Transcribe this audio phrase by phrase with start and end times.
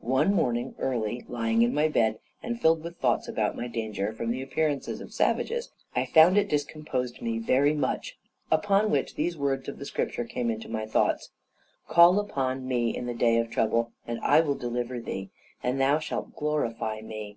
[0.00, 4.30] One morning early, lying in my bed, and filled with thoughts about my danger from
[4.30, 8.16] the appearances of savages, I found it discomposed me very much;
[8.50, 11.28] upon which these words of the Scripture came into my thoughts,
[11.88, 15.28] "Call upon Me in the day of trouble, and I will deliver thee,
[15.62, 17.36] and thou shalt glorify Me."